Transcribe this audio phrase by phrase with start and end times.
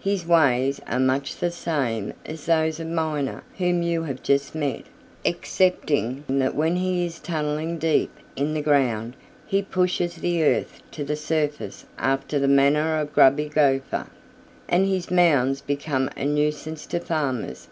[0.00, 4.84] His ways are much the same as those of Miner whom you have just met,
[5.26, 9.12] excepting that when he is tunneling deep in the ground
[9.44, 14.06] he pushes the earth to the surface after the manner of Grubby Gopher,
[14.70, 17.68] and his mounds become a nuisance to farmers.